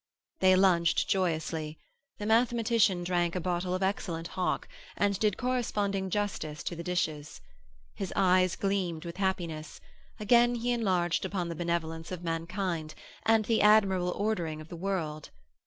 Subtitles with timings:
[0.39, 1.77] They lunched joyously.
[2.17, 7.39] The mathematician drank a bottle of excellent hock, and did corresponding justice to the dishes.
[7.93, 9.79] His eyes gleamed with happiness;
[10.19, 12.95] again he enlarged upon the benevolence of mankind,
[13.27, 15.29] and the admirable ordering of the world.